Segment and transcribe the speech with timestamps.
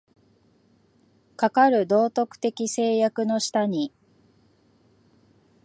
[1.35, 3.93] かかる道徳的制約の下に、